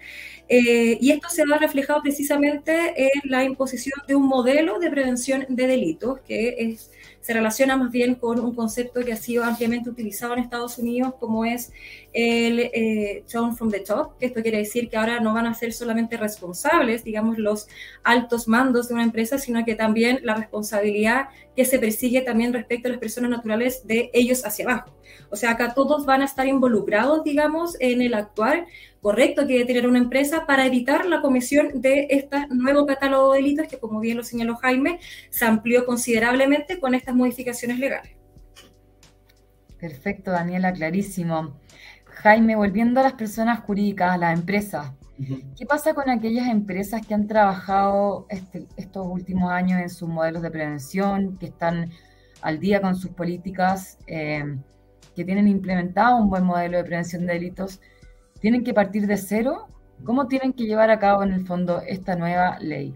Eh, 0.49 0.97
y 0.99 1.11
esto 1.11 1.29
se 1.29 1.45
va 1.45 1.57
reflejado 1.57 2.01
precisamente 2.01 2.93
en 2.97 3.21
la 3.25 3.43
imposición 3.43 4.01
de 4.07 4.15
un 4.15 4.27
modelo 4.27 4.79
de 4.79 4.89
prevención 4.89 5.45
de 5.49 5.67
delitos, 5.67 6.19
que 6.21 6.55
es 6.59 6.91
se 7.23 7.33
relaciona 7.33 7.77
más 7.77 7.89
bien 7.89 8.15
con 8.15 8.37
un 8.41 8.53
concepto 8.53 8.99
que 8.99 9.13
ha 9.13 9.15
sido 9.15 9.45
ampliamente 9.45 9.89
utilizado 9.89 10.33
en 10.33 10.39
Estados 10.39 10.77
Unidos, 10.77 11.13
como 11.21 11.45
es 11.45 11.71
el 12.11 12.59
eh, 12.59 13.23
from 13.55 13.71
the 13.71 13.79
top, 13.79 14.17
que 14.19 14.25
esto 14.25 14.41
quiere 14.41 14.57
decir 14.57 14.89
que 14.89 14.97
ahora 14.97 15.21
no 15.21 15.33
van 15.33 15.45
a 15.45 15.53
ser 15.53 15.71
solamente 15.71 16.17
responsables, 16.17 17.05
digamos, 17.05 17.37
los 17.37 17.69
altos 18.03 18.49
mandos 18.49 18.89
de 18.89 18.95
una 18.95 19.03
empresa, 19.03 19.37
sino 19.37 19.63
que 19.63 19.75
también 19.75 20.19
la 20.23 20.35
responsabilidad 20.35 21.29
que 21.55 21.63
se 21.63 21.79
persigue 21.79 22.19
también 22.21 22.51
respecto 22.51 22.89
a 22.89 22.91
las 22.91 22.99
personas 22.99 23.29
naturales 23.29 23.87
de 23.87 24.09
ellos 24.13 24.45
hacia 24.45 24.65
abajo. 24.65 24.93
O 25.33 25.35
sea, 25.35 25.49
acá 25.49 25.73
todos 25.73 26.05
van 26.05 26.21
a 26.21 26.25
estar 26.25 26.45
involucrados, 26.45 27.23
digamos, 27.23 27.75
en 27.79 28.03
el 28.03 28.13
actuar 28.13 28.67
correcto 29.01 29.47
que 29.47 29.53
debe 29.53 29.65
tener 29.65 29.87
una 29.87 29.97
empresa 29.97 30.45
para 30.45 30.67
evitar 30.67 31.07
la 31.07 31.21
comisión 31.21 31.81
de 31.81 32.05
este 32.11 32.45
nuevo 32.51 32.85
catálogo 32.85 33.33
de 33.33 33.41
delitos 33.41 33.67
que, 33.67 33.79
como 33.79 33.99
bien 33.99 34.15
lo 34.17 34.23
señaló 34.23 34.57
Jaime, 34.57 34.99
se 35.31 35.45
amplió 35.45 35.87
considerablemente 35.87 36.79
con 36.79 36.93
estas 36.93 37.15
modificaciones 37.15 37.79
legales. 37.79 38.11
Perfecto, 39.79 40.29
Daniela, 40.29 40.71
clarísimo. 40.71 41.59
Jaime, 42.05 42.55
volviendo 42.55 42.99
a 42.99 43.03
las 43.03 43.13
personas 43.13 43.61
jurídicas, 43.61 44.11
a 44.11 44.17
las 44.19 44.37
empresas, 44.37 44.91
¿qué 45.57 45.65
pasa 45.65 45.95
con 45.95 46.11
aquellas 46.11 46.47
empresas 46.47 47.01
que 47.07 47.15
han 47.15 47.25
trabajado 47.25 48.27
este, 48.29 48.67
estos 48.77 49.07
últimos 49.07 49.51
años 49.51 49.81
en 49.81 49.89
sus 49.89 50.07
modelos 50.07 50.43
de 50.43 50.51
prevención, 50.51 51.39
que 51.39 51.47
están 51.47 51.89
al 52.43 52.59
día 52.59 52.81
con 52.81 52.95
sus 52.95 53.09
políticas, 53.09 53.97
eh, 54.05 54.59
que 55.15 55.23
tienen 55.23 55.47
implementado 55.47 56.17
un 56.17 56.29
buen 56.29 56.43
modelo 56.43 56.77
de 56.77 56.83
prevención 56.83 57.25
de 57.25 57.33
delitos? 57.33 57.79
¿Tienen 58.39 58.63
que 58.63 58.73
partir 58.73 59.07
de 59.07 59.17
cero? 59.17 59.67
¿Cómo 60.03 60.27
tienen 60.27 60.53
que 60.53 60.65
llevar 60.65 60.89
a 60.89 60.99
cabo 60.99 61.23
en 61.23 61.31
el 61.31 61.45
fondo 61.45 61.81
esta 61.87 62.15
nueva 62.15 62.59
ley? 62.59 62.93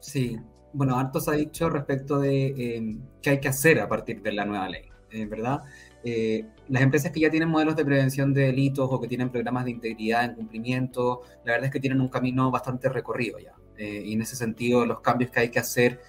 Sí, 0.00 0.38
bueno, 0.72 0.98
harto 0.98 1.20
se 1.20 1.30
ha 1.30 1.34
dicho 1.34 1.70
respecto 1.70 2.18
de 2.18 2.46
eh, 2.46 2.96
qué 3.22 3.30
hay 3.30 3.40
que 3.40 3.48
hacer 3.48 3.80
a 3.80 3.88
partir 3.88 4.22
de 4.22 4.32
la 4.32 4.44
nueva 4.44 4.68
ley, 4.68 4.82
eh, 5.10 5.26
¿verdad? 5.26 5.60
Eh, 6.04 6.44
las 6.68 6.82
empresas 6.82 7.10
que 7.10 7.20
ya 7.20 7.30
tienen 7.30 7.48
modelos 7.48 7.74
de 7.76 7.84
prevención 7.84 8.34
de 8.34 8.42
delitos 8.42 8.88
o 8.90 9.00
que 9.00 9.08
tienen 9.08 9.30
programas 9.30 9.64
de 9.64 9.72
integridad 9.72 10.24
en 10.24 10.34
cumplimiento, 10.34 11.22
la 11.44 11.52
verdad 11.52 11.66
es 11.66 11.72
que 11.72 11.80
tienen 11.80 12.00
un 12.00 12.08
camino 12.08 12.50
bastante 12.50 12.88
recorrido 12.88 13.38
ya. 13.38 13.54
y 13.78 14.12
en 14.12 14.22
ese 14.22 14.36
sentido, 14.36 14.84
los 14.84 15.00
cambios 15.00 15.30
que 15.30 15.40
hay 15.40 15.48
que 15.50 15.60
hacer 15.60 16.00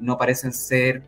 no 0.00 0.16
parecen 0.18 0.52
ser 0.52 1.04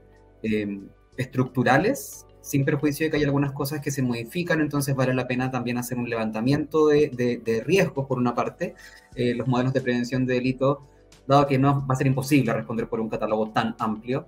estructurales, 1.17 2.27
sin 2.51 2.65
perjuicio 2.65 3.07
de 3.07 3.11
que 3.11 3.17
hay 3.19 3.23
algunas 3.23 3.53
cosas 3.53 3.81
que 3.81 3.93
se 3.93 4.03
modifican, 4.03 4.61
entonces 4.61 4.97
vale 4.97 5.15
la 5.15 5.29
pena 5.29 5.53
también 5.53 5.79
hacer 5.79 5.97
un 5.99 6.11
levantamiento 6.11 6.89
de, 6.89 7.09
de, 7.45 7.63
riesgos, 7.65 8.07
por 8.07 8.19
una 8.19 8.35
parte, 8.35 8.75
eh, 9.15 9.35
los 9.37 9.47
modelos 9.47 9.73
de 9.73 9.81
prevención 9.81 10.27
de 10.27 10.35
delito, 10.35 10.85
dado 11.29 11.47
que 11.47 11.59
no 11.59 11.87
va 11.87 11.95
a 11.95 11.97
ser 11.97 12.09
imposible 12.09 12.53
responder 12.53 12.89
por 12.89 12.99
un 12.99 13.09
catálogo 13.09 13.51
tan 13.51 13.77
amplio, 13.79 14.27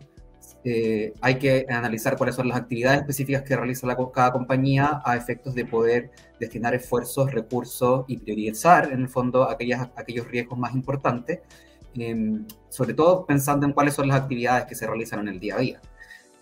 eh, 0.62 1.12
hay 1.20 1.34
que 1.40 1.66
analizar 1.68 2.16
cuáles 2.16 2.36
son 2.36 2.46
las 2.46 2.58
actividades 2.58 3.00
específicas 3.00 3.42
que 3.42 3.56
realiza 3.56 3.88
cada 4.14 4.30
compañía 4.30 5.02
a 5.04 5.16
efectos 5.16 5.56
de 5.56 5.64
poder 5.64 6.12
destinar 6.38 6.76
esfuerzos, 6.76 7.32
recursos 7.32 8.04
y 8.06 8.18
priorizar, 8.18 8.92
en 8.92 9.00
el 9.00 9.08
fondo, 9.08 9.50
aquellas, 9.50 9.88
aquellos 9.96 10.28
riesgos 10.28 10.56
más 10.56 10.74
importantes 10.76 11.40
em, 11.94 12.46
sobre 12.68 12.94
todo 12.94 13.26
pensando 13.26 13.66
en 13.66 13.72
cuáles 13.72 13.94
son 13.94 14.06
las 14.06 14.20
actividades 14.20 14.66
que 14.66 14.76
se 14.76 14.86
realizan 14.86 15.18
en 15.20 15.28
el 15.28 15.40
día 15.40 15.56
a 15.56 15.58
día. 15.58 15.80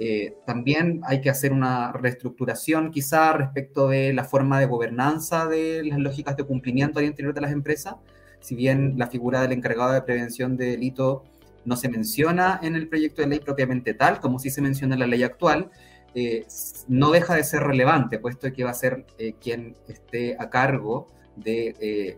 Eh, 0.03 0.39
también 0.47 1.03
hay 1.05 1.21
que 1.21 1.29
hacer 1.29 1.53
una 1.53 1.93
reestructuración 1.93 2.91
quizá 2.91 3.35
respecto 3.35 3.89
de 3.89 4.15
la 4.15 4.25
forma 4.25 4.59
de 4.59 4.65
gobernanza 4.65 5.47
de 5.47 5.85
las 5.85 5.99
lógicas 5.99 6.39
de 6.39 6.45
cumplimiento 6.45 6.99
al 6.99 7.05
interior 7.05 7.35
de 7.35 7.43
las 7.43 7.53
empresas. 7.53 7.97
Si 8.41 8.55
bien 8.55 8.95
la 8.97 9.09
figura 9.09 9.43
del 9.43 9.53
encargado 9.53 9.93
de 9.93 10.01
prevención 10.01 10.57
de 10.57 10.71
delito 10.71 11.25
no 11.67 11.77
se 11.77 11.91
menciona 11.91 12.59
en 12.63 12.77
el 12.77 12.89
proyecto 12.89 13.21
de 13.21 13.29
ley 13.29 13.41
propiamente 13.41 13.93
tal, 13.93 14.21
como 14.21 14.39
sí 14.39 14.49
se 14.49 14.63
menciona 14.63 14.95
en 14.95 15.01
la 15.01 15.07
ley 15.07 15.23
actual, 15.23 15.71
eh, 16.15 16.47
no 16.89 17.11
deja 17.11 17.35
de 17.35 17.45
ser 17.45 17.63
relevante, 17.63 18.19
puesto 18.19 18.51
que 18.51 18.65
va 18.65 18.71
a 18.71 18.75
ser 18.75 19.05
eh, 19.19 19.35
quien 19.39 19.77
esté 19.87 20.35
a 20.39 20.49
cargo 20.49 21.09
de 21.37 22.17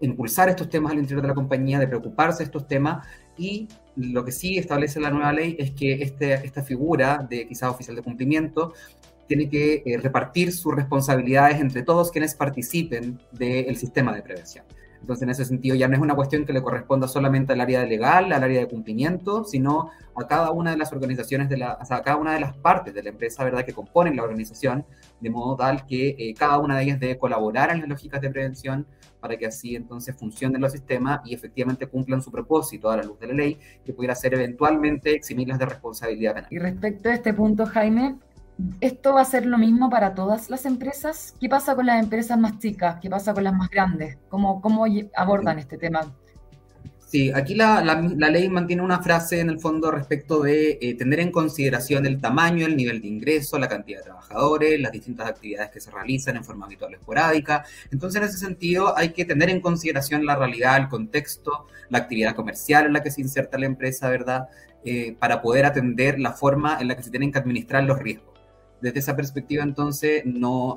impulsar 0.00 0.48
estos 0.48 0.68
temas 0.68 0.92
al 0.92 0.98
interior 0.98 1.22
de 1.22 1.28
la 1.28 1.34
compañía, 1.34 1.80
de 1.80 1.88
preocuparse 1.88 2.38
de 2.38 2.44
estos 2.44 2.68
temas 2.68 3.04
y 3.36 3.68
lo 3.96 4.24
que 4.24 4.32
sí 4.32 4.58
establece 4.58 5.00
la 5.00 5.10
nueva 5.10 5.32
ley 5.32 5.56
es 5.58 5.72
que 5.72 6.02
este, 6.02 6.34
esta 6.34 6.62
figura 6.62 7.26
de 7.28 7.46
quizás 7.46 7.70
oficial 7.70 7.96
de 7.96 8.02
cumplimiento 8.02 8.72
tiene 9.26 9.48
que 9.48 9.82
eh, 9.86 9.98
repartir 9.98 10.52
sus 10.52 10.74
responsabilidades 10.74 11.60
entre 11.60 11.82
todos 11.82 12.10
quienes 12.10 12.34
participen 12.34 13.18
del 13.32 13.76
sistema 13.76 14.14
de 14.14 14.22
prevención. 14.22 14.64
Entonces, 15.02 15.22
en 15.24 15.30
ese 15.30 15.44
sentido, 15.44 15.74
ya 15.74 15.88
no 15.88 15.96
es 15.96 16.00
una 16.00 16.14
cuestión 16.14 16.44
que 16.44 16.52
le 16.52 16.62
corresponda 16.62 17.08
solamente 17.08 17.52
al 17.54 17.60
área 17.60 17.84
legal, 17.84 18.32
al 18.32 18.44
área 18.44 18.60
de 18.60 18.68
cumplimiento, 18.68 19.42
sino 19.42 19.90
a 20.14 20.28
cada 20.28 20.52
una 20.52 20.70
de 20.70 20.76
las 20.76 20.92
organizaciones, 20.92 21.48
de 21.48 21.56
la, 21.56 21.76
a 21.80 22.02
cada 22.02 22.16
una 22.16 22.34
de 22.34 22.40
las 22.40 22.56
partes 22.56 22.94
de 22.94 23.02
la 23.02 23.08
empresa, 23.10 23.42
¿verdad?, 23.42 23.64
que 23.64 23.72
componen 23.72 24.14
la 24.14 24.22
organización, 24.22 24.86
de 25.20 25.30
modo 25.30 25.56
tal 25.56 25.86
que 25.86 26.14
eh, 26.16 26.34
cada 26.34 26.58
una 26.58 26.76
de 26.76 26.84
ellas 26.84 27.00
debe 27.00 27.18
colaborar 27.18 27.72
en 27.72 27.80
las 27.80 27.88
lógicas 27.88 28.20
de 28.20 28.30
prevención 28.30 28.86
para 29.22 29.36
que 29.38 29.46
así 29.46 29.76
entonces 29.76 30.16
funcionen 30.16 30.60
los 30.60 30.72
sistemas 30.72 31.20
y 31.24 31.32
efectivamente 31.32 31.86
cumplan 31.86 32.20
su 32.20 32.30
propósito 32.30 32.90
a 32.90 32.96
la 32.96 33.04
luz 33.04 33.18
de 33.20 33.28
la 33.28 33.34
ley, 33.34 33.58
que 33.84 33.92
pudiera 33.94 34.16
ser 34.16 34.34
eventualmente 34.34 35.14
eximirlas 35.14 35.60
de 35.60 35.66
responsabilidad 35.66 36.34
penal. 36.34 36.48
Y 36.50 36.58
respecto 36.58 37.08
a 37.08 37.14
este 37.14 37.32
punto, 37.32 37.64
Jaime, 37.64 38.16
¿Esto 38.80 39.14
va 39.14 39.22
a 39.22 39.24
ser 39.24 39.46
lo 39.46 39.58
mismo 39.58 39.88
para 39.88 40.14
todas 40.14 40.50
las 40.50 40.66
empresas? 40.66 41.34
¿Qué 41.40 41.48
pasa 41.48 41.74
con 41.74 41.86
las 41.86 42.00
empresas 42.00 42.38
más 42.38 42.58
chicas? 42.58 42.98
¿Qué 43.00 43.08
pasa 43.08 43.32
con 43.32 43.44
las 43.44 43.54
más 43.54 43.70
grandes? 43.70 44.18
¿Cómo, 44.28 44.60
cómo 44.60 44.84
abordan 45.16 45.58
este 45.58 45.78
tema? 45.78 46.14
Sí, 47.12 47.30
aquí 47.30 47.54
la, 47.54 47.84
la, 47.84 48.30
ley 48.30 48.48
mantiene 48.48 48.80
una 48.80 49.02
frase 49.02 49.40
en 49.40 49.50
el 49.50 49.60
fondo 49.60 49.90
respecto 49.90 50.40
de 50.40 50.78
eh, 50.80 50.94
tener 50.94 51.20
en 51.20 51.30
consideración 51.30 52.06
el 52.06 52.18
tamaño, 52.22 52.64
el 52.64 52.74
nivel 52.74 53.02
de 53.02 53.08
ingreso, 53.08 53.58
la 53.58 53.68
cantidad 53.68 53.98
de 53.98 54.04
trabajadores, 54.04 54.80
las 54.80 54.92
distintas 54.92 55.28
actividades 55.28 55.70
que 55.70 55.78
se 55.78 55.90
realizan 55.90 56.36
en 56.36 56.44
forma 56.44 56.64
habitual 56.64 56.94
o 56.94 56.96
esporádica. 56.96 57.66
Entonces, 57.90 58.22
en 58.22 58.28
ese 58.28 58.38
sentido, 58.38 58.96
hay 58.96 59.10
que 59.12 59.26
tener 59.26 59.50
en 59.50 59.60
consideración 59.60 60.24
la 60.24 60.36
realidad, 60.36 60.78
el 60.78 60.88
contexto, 60.88 61.66
la 61.90 61.98
actividad 61.98 62.34
comercial 62.34 62.86
en 62.86 62.94
la 62.94 63.02
que 63.02 63.10
se 63.10 63.20
inserta 63.20 63.58
la 63.58 63.66
empresa, 63.66 64.08
¿verdad? 64.08 64.48
Eh, 64.82 65.14
para 65.18 65.42
poder 65.42 65.66
atender 65.66 66.18
la 66.18 66.32
forma 66.32 66.78
en 66.80 66.88
la 66.88 66.96
que 66.96 67.02
se 67.02 67.10
tienen 67.10 67.30
que 67.30 67.38
administrar 67.38 67.84
los 67.84 67.98
riesgos 67.98 68.31
desde 68.82 68.98
esa 68.98 69.16
perspectiva 69.16 69.62
entonces 69.62 70.24
no 70.26 70.76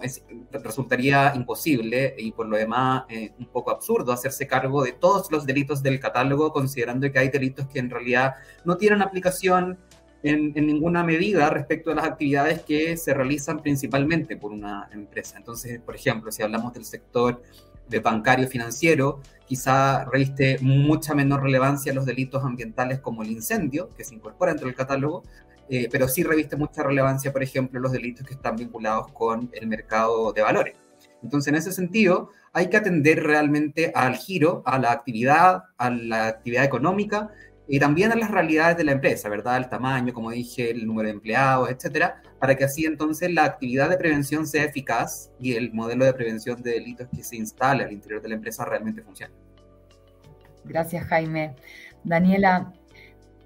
resultaría 0.51 1.33
imposible 1.35 2.15
y 2.17 2.31
por 2.31 2.47
lo 2.47 2.55
demás 2.55 3.03
eh, 3.09 3.33
un 3.39 3.47
poco 3.47 3.71
absurdo 3.71 4.11
hacerse 4.11 4.47
cargo 4.47 4.83
de 4.83 4.93
todos 4.93 5.31
los 5.31 5.45
delitos 5.45 5.81
del 5.81 5.99
catálogo 5.99 6.53
considerando 6.53 7.11
que 7.11 7.19
hay 7.19 7.29
delitos 7.29 7.67
que 7.67 7.79
en 7.79 7.89
realidad 7.89 8.35
no 8.63 8.77
tienen 8.77 9.01
aplicación 9.01 9.79
en, 10.25 10.53
ninguna 10.53 11.03
medida 11.03 11.49
respecto 11.49 11.91
a 11.91 11.95
las 11.95 12.05
actividades 12.05 12.61
que 12.61 12.97
se 12.97 13.13
realizan 13.13 13.61
principalmente 13.61 14.35
por 14.37 14.51
una 14.51 14.89
empresa. 14.91 15.37
Entonces, 15.37 15.79
por 15.79 15.95
ejemplo, 15.95 16.31
si 16.31 16.41
hablamos 16.41 16.73
del 16.73 16.83
sector 16.83 17.43
de 17.87 17.99
bancario 17.99 18.47
financiero, 18.47 19.21
quizá 19.45 20.05
reviste 20.05 20.57
mucha 20.61 21.13
menor 21.13 21.43
relevancia 21.43 21.93
los 21.93 22.05
delitos 22.05 22.43
ambientales 22.43 22.99
como 22.99 23.21
el 23.21 23.29
incendio, 23.29 23.89
que 23.95 24.03
se 24.03 24.15
incorpora 24.15 24.51
dentro 24.51 24.65
del 24.65 24.75
catálogo, 24.75 25.23
eh, 25.69 25.87
pero 25.91 26.07
sí 26.07 26.23
reviste 26.23 26.55
mucha 26.55 26.83
relevancia, 26.83 27.31
por 27.31 27.41
ejemplo, 27.41 27.79
los 27.79 27.91
delitos 27.91 28.25
que 28.25 28.33
están 28.33 28.55
vinculados 28.55 29.11
con 29.11 29.49
el 29.53 29.67
mercado 29.67 30.31
de 30.31 30.41
valores. 30.41 30.75
Entonces, 31.23 31.47
en 31.47 31.55
ese 31.55 31.71
sentido, 31.71 32.29
hay 32.53 32.69
que 32.69 32.77
atender 32.77 33.23
realmente 33.23 33.91
al 33.95 34.15
giro, 34.15 34.61
a 34.65 34.77
la 34.77 34.91
actividad, 34.91 35.63
a 35.77 35.89
la 35.89 36.27
actividad 36.27 36.63
económica 36.63 37.31
y 37.67 37.79
también 37.79 38.11
a 38.11 38.15
las 38.15 38.29
realidades 38.29 38.77
de 38.77 38.83
la 38.83 38.91
empresa, 38.91 39.27
¿verdad? 39.27 39.57
El 39.57 39.69
tamaño, 39.69 40.13
como 40.13 40.29
dije, 40.29 40.69
el 40.69 40.85
número 40.85 41.07
de 41.07 41.15
empleados, 41.15 41.69
etcétera, 41.69 42.21
para 42.39 42.55
que 42.55 42.63
así 42.63 42.85
entonces 42.85 43.33
la 43.33 43.43
actividad 43.43 43.89
de 43.89 43.97
prevención 43.97 44.45
sea 44.45 44.63
eficaz 44.65 45.31
y 45.39 45.53
el 45.53 45.73
modelo 45.73 46.05
de 46.05 46.13
prevención 46.13 46.61
de 46.61 46.71
delitos 46.71 47.07
que 47.13 47.23
se 47.23 47.37
instale 47.37 47.83
al 47.83 47.91
interior 47.91 48.21
de 48.21 48.29
la 48.29 48.35
empresa 48.35 48.63
realmente 48.65 49.01
funcione. 49.01 49.33
Gracias, 50.63 51.05
Jaime. 51.07 51.55
Daniela, 52.03 52.71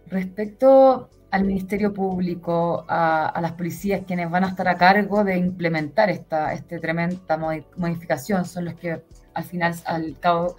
respecto 0.08 1.10
al 1.32 1.44
Ministerio 1.44 1.94
Público, 1.94 2.86
a, 2.88 3.38
las 3.42 3.54
policías, 3.54 4.02
quienes 4.06 4.30
van 4.30 4.44
a 4.44 4.50
estar 4.50 4.68
a 4.68 4.78
cargo 4.78 5.24
de 5.24 5.38
implementar 5.38 6.10
esta 6.10 6.54
este 6.54 6.80
tremenda 6.80 7.38
modificación, 7.76 8.46
son 8.46 8.66
los 8.66 8.74
que 8.76 9.02
al 9.34 9.44
final, 9.44 9.76
al 9.86 10.20
cabo 10.20 10.56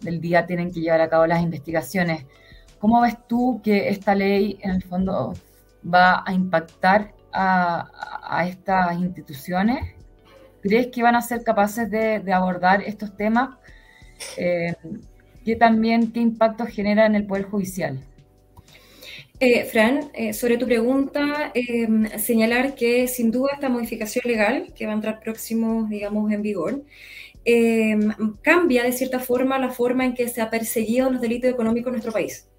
del 0.00 0.20
día, 0.20 0.46
tienen 0.46 0.72
que 0.72 0.80
llevar 0.80 1.00
a 1.00 1.08
cabo 1.08 1.26
las 1.26 1.42
investigaciones. 1.42 2.26
¿Cómo 2.78 3.00
ves 3.00 3.16
tú 3.28 3.60
que 3.62 3.88
esta 3.88 4.14
ley, 4.14 4.58
en 4.62 4.70
el 4.72 4.82
fondo, 4.82 5.34
va 5.82 6.22
a 6.26 6.32
impactar 6.32 7.14
a, 7.32 8.44
estas 8.46 8.98
instituciones? 8.98 9.94
¿Crees 10.62 10.88
que 10.88 11.02
van 11.02 11.16
a 11.16 11.22
ser 11.22 11.42
capaces 11.42 11.90
de, 11.90 12.32
abordar 12.32 12.82
estos 12.82 13.16
temas? 13.16 13.56
Eh, 14.36 14.74
¿Qué 15.44 15.56
también, 15.56 16.12
qué 16.12 16.20
impacto 16.20 16.66
genera 16.66 17.06
en 17.06 17.14
el 17.14 17.26
Poder 17.26 17.44
Judicial? 17.44 17.98
Eh, 19.42 19.64
Fran, 19.64 20.10
eh, 20.12 20.34
sobre 20.34 20.58
tu 20.58 20.66
pregunta, 20.66 21.50
em, 21.54 22.06
señalar 22.18 22.74
que 22.74 23.08
sin 23.08 23.30
duda 23.30 23.52
esta 23.54 23.70
modificación 23.70 24.24
legal 24.26 24.70
que 24.74 24.84
va 24.84 24.92
a 24.92 24.96
entrar 24.96 25.18
próximo, 25.20 25.86
digamos, 25.88 26.30
en 26.30 26.42
vigor, 26.42 26.84
em, 27.44 28.12
cambia 28.42 28.84
de 28.84 28.92
cierta 28.92 29.18
forma 29.20 29.58
la 29.58 29.70
forma 29.70 30.04
en 30.04 30.14
que 30.14 30.28
se 30.28 30.42
ha 30.42 30.50
perseguido 30.50 31.10
los 31.10 31.22
delitos 31.22 31.50
económicos 31.50 31.88
en 31.88 31.92
nuestro 31.94 32.12
país 32.12 32.49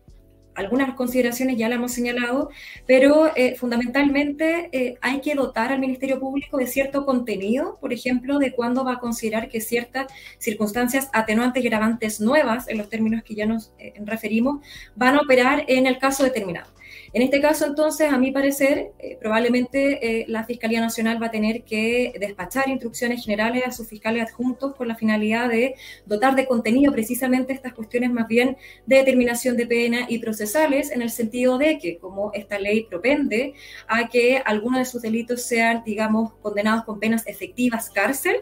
algunas 0.56 0.96
consideraciones 0.96 1.58
ya 1.58 1.70
las 1.70 1.78
hemos 1.78 1.94
señalado, 1.94 2.50
pero 2.86 3.32
eh, 3.36 3.56
fundamentalmente 3.56 4.70
eh, 4.72 4.98
hay 5.02 5.22
que 5.22 5.36
dotar 5.36 5.72
al 5.72 5.80
Ministerio 5.80 6.20
Público 6.20 6.58
de 6.58 6.68
cierto 6.68 7.06
contenido, 7.06 7.78
por 7.80 7.94
ejemplo, 7.94 8.40
de 8.40 8.52
cuándo 8.52 8.84
va 8.84 8.94
a 8.94 9.00
considerar 9.00 9.50
que 9.50 9.62
ciertas 9.62 10.08
circunstancias 10.38 11.10
atenuantes 11.14 11.64
y 11.64 11.68
agravantes 11.68 12.20
nuevas, 12.20 12.68
en 12.68 12.78
los 12.78 12.90
términos 12.90 13.24
que 13.24 13.36
ya 13.36 13.46
nos 13.46 13.72
eh, 13.80 13.94
referimos, 14.04 14.66
van 14.96 15.16
a 15.16 15.22
operar 15.22 15.64
en 15.68 15.88
el 15.88 15.98
caso 15.98 16.24
determinado. 16.24 16.72
En 17.14 17.22
este 17.22 17.42
caso, 17.42 17.66
entonces, 17.66 18.12
a 18.12 18.18
mi 18.18 18.32
parecer, 18.32 18.94
eh, 18.98 19.18
probablemente 19.20 20.22
eh, 20.22 20.26
la 20.30 20.46
Fiscalía 20.46 20.80
Nacional 20.80 21.22
va 21.22 21.28
a 21.28 21.32
tener 21.32 21.64
que 21.64 22.14
despachar 22.18 22.70
instrucciones 22.70 23.26
generales 23.26 23.64
a 23.68 23.72
sus 23.72 23.88
fiscales 23.90 24.30
adjuntos 24.30 24.76
con 24.76 24.88
la 24.88 24.96
finalidad 24.96 25.50
de 25.50 25.76
dotar 26.06 26.36
de 26.36 26.46
contenido 26.46 26.94
precisamente 26.94 27.52
estas 27.52 27.74
cuestiones 27.74 28.12
más 28.12 28.30
bien 28.30 28.56
de 28.86 28.96
determinación 28.98 29.58
de 29.58 29.68
pena 29.68 30.06
y 30.08 30.20
procesales, 30.20 30.90
en 30.92 31.02
el 31.02 31.10
sentido 31.10 31.58
de 31.58 31.80
que, 31.80 31.98
como 31.98 32.32
esta 32.34 32.58
ley 32.58 32.86
propende 32.90 33.56
a 33.88 34.08
que 34.08 34.42
algunos 34.46 34.80
de 34.80 34.86
sus 34.86 35.02
delitos 35.02 35.42
sean, 35.42 35.84
digamos, 35.86 36.34
condenados 36.42 36.86
con 36.86 36.98
penas 36.98 37.28
efectivas 37.28 37.90
cárcel, 37.90 38.38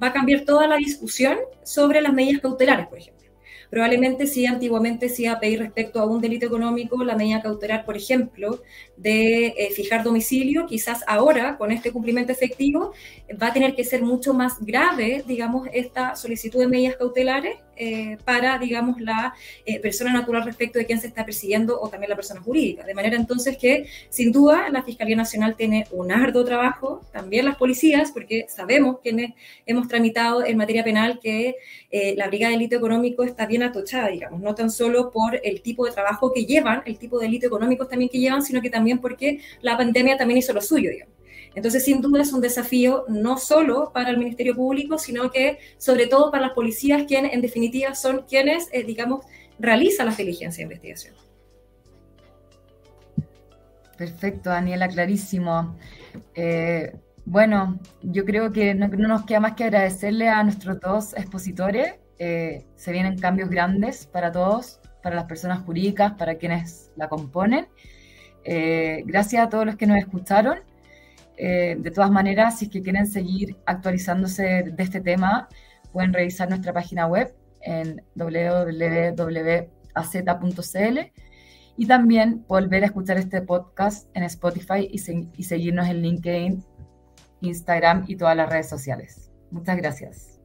va 0.00 0.08
a 0.08 0.12
cambiar 0.12 0.42
toda 0.42 0.68
la 0.68 0.76
discusión 0.76 1.38
sobre 1.64 2.00
las 2.00 2.12
medidas 2.12 2.40
cautelares, 2.40 2.86
por 2.86 2.98
ejemplo. 2.98 3.21
Probablemente 3.72 4.26
si 4.26 4.44
antiguamente 4.44 5.10
iba 5.16 5.32
a 5.32 5.40
pedir 5.40 5.60
respecto 5.60 5.98
a 5.98 6.04
un 6.04 6.20
delito 6.20 6.44
económico 6.44 7.02
la 7.04 7.16
medida 7.16 7.40
cautelar, 7.40 7.86
por 7.86 7.96
ejemplo, 7.96 8.60
de 8.98 9.46
eh, 9.46 9.70
fijar 9.74 10.04
domicilio, 10.04 10.66
quizás 10.66 11.02
ahora 11.06 11.56
con 11.56 11.72
este 11.72 11.90
cumplimiento 11.90 12.32
efectivo 12.32 12.92
va 13.42 13.46
a 13.46 13.52
tener 13.54 13.74
que 13.74 13.82
ser 13.84 14.02
mucho 14.02 14.34
más 14.34 14.60
grave, 14.60 15.24
digamos, 15.26 15.68
esta 15.72 16.16
solicitud 16.16 16.60
de 16.60 16.68
medidas 16.68 16.96
cautelares 16.96 17.56
eh, 17.76 18.18
para, 18.24 18.58
digamos, 18.58 19.00
la 19.00 19.34
eh, 19.64 19.80
persona 19.80 20.12
natural 20.12 20.44
respecto 20.44 20.78
de 20.78 20.86
quién 20.86 21.00
se 21.00 21.06
está 21.06 21.24
persiguiendo 21.24 21.80
o 21.80 21.88
también 21.88 22.10
la 22.10 22.16
persona 22.16 22.40
jurídica. 22.40 22.84
De 22.84 22.94
manera 22.94 23.16
entonces 23.16 23.56
que, 23.56 23.86
sin 24.08 24.32
duda, 24.32 24.68
la 24.70 24.82
Fiscalía 24.82 25.16
Nacional 25.16 25.56
tiene 25.56 25.86
un 25.90 26.12
arduo 26.12 26.44
trabajo, 26.44 27.02
también 27.12 27.44
las 27.44 27.56
policías, 27.56 28.10
porque 28.12 28.46
sabemos 28.48 28.98
que 29.02 29.34
hemos 29.66 29.88
tramitado 29.88 30.44
en 30.44 30.56
materia 30.56 30.84
penal 30.84 31.18
que 31.20 31.56
eh, 31.90 32.14
la 32.16 32.26
Brigada 32.28 32.50
de 32.50 32.58
Delito 32.58 32.76
Económico 32.76 33.24
está 33.24 33.46
bien 33.46 33.62
atochada, 33.62 34.08
digamos, 34.08 34.40
no 34.40 34.54
tan 34.54 34.70
solo 34.70 35.10
por 35.10 35.40
el 35.42 35.62
tipo 35.62 35.86
de 35.86 35.92
trabajo 35.92 36.32
que 36.32 36.44
llevan, 36.44 36.82
el 36.86 36.98
tipo 36.98 37.18
de 37.18 37.26
delito 37.26 37.46
económico 37.46 37.86
también 37.86 38.08
que 38.10 38.18
llevan, 38.18 38.42
sino 38.42 38.60
que 38.60 38.70
también 38.70 38.98
porque 38.98 39.40
la 39.60 39.76
pandemia 39.76 40.16
también 40.16 40.38
hizo 40.38 40.52
lo 40.52 40.60
suyo, 40.60 40.90
digamos. 40.90 41.11
Entonces, 41.54 41.84
sin 41.84 42.00
duda 42.00 42.22
es 42.22 42.32
un 42.32 42.40
desafío 42.40 43.04
no 43.08 43.38
solo 43.38 43.90
para 43.92 44.10
el 44.10 44.18
Ministerio 44.18 44.54
Público, 44.54 44.98
sino 44.98 45.30
que 45.30 45.58
sobre 45.78 46.06
todo 46.06 46.30
para 46.30 46.46
las 46.46 46.52
policías, 46.52 47.04
quienes 47.06 47.34
en 47.34 47.42
definitiva 47.42 47.94
son 47.94 48.24
quienes, 48.28 48.68
eh, 48.72 48.84
digamos, 48.84 49.24
realizan 49.58 50.06
las 50.06 50.16
diligencias 50.16 50.56
de 50.56 50.62
investigación. 50.62 51.14
Perfecto, 53.96 54.50
Daniela, 54.50 54.88
clarísimo. 54.88 55.76
Eh, 56.34 56.92
bueno, 57.24 57.78
yo 58.02 58.24
creo 58.24 58.50
que 58.50 58.74
no, 58.74 58.88
nos 58.88 59.24
queda 59.24 59.40
más 59.40 59.52
que 59.52 59.64
agradecerle 59.64 60.28
a 60.28 60.42
nuestros 60.42 60.80
dos 60.80 61.14
expositores. 61.14 61.94
Eh, 62.18 62.64
se 62.76 62.92
vienen 62.92 63.18
cambios 63.18 63.48
grandes 63.48 64.06
para 64.06 64.32
todos, 64.32 64.80
para 65.02 65.14
las 65.14 65.24
personas 65.26 65.60
jurídicas, 65.60 66.12
para 66.12 66.36
quienes 66.36 66.90
la 66.96 67.08
componen. 67.08 67.68
Eh, 68.44 69.04
gracias 69.06 69.46
a 69.46 69.48
todos 69.48 69.66
los 69.66 69.76
que 69.76 69.86
nos 69.86 69.98
escucharon. 69.98 70.58
Eh, 71.36 71.76
de 71.78 71.90
todas 71.90 72.10
maneras, 72.10 72.58
si 72.58 72.66
es 72.66 72.70
que 72.70 72.82
quieren 72.82 73.06
seguir 73.06 73.56
actualizándose 73.66 74.42
de 74.64 74.82
este 74.82 75.00
tema, 75.00 75.48
pueden 75.92 76.12
revisar 76.12 76.48
nuestra 76.48 76.72
página 76.72 77.06
web 77.06 77.34
en 77.60 78.02
www.az.cl 78.14 79.68
y 81.76 81.86
también 81.86 82.44
volver 82.48 82.82
a 82.82 82.86
escuchar 82.86 83.16
este 83.16 83.40
podcast 83.42 84.08
en 84.14 84.24
Spotify 84.24 84.88
y, 84.90 85.00
y 85.36 85.44
seguirnos 85.44 85.88
en 85.88 86.02
LinkedIn, 86.02 86.64
Instagram 87.40 88.04
y 88.06 88.16
todas 88.16 88.36
las 88.36 88.50
redes 88.50 88.68
sociales. 88.68 89.30
Muchas 89.50 89.76
gracias. 89.76 90.40